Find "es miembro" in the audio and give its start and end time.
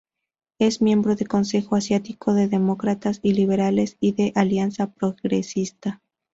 0.57-1.15